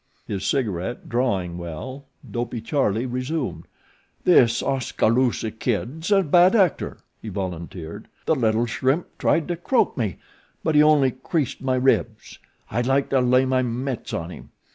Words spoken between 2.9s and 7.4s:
resumed: "This Oskaloosa Kid's a bad actor," he